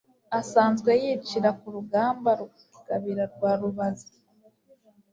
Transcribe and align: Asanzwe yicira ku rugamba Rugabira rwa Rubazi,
Asanzwe 0.39 0.91
yicira 1.03 1.49
ku 1.59 1.67
rugamba 1.75 2.29
Rugabira 2.39 3.23
rwa 3.33 3.51
Rubazi, 3.61 4.09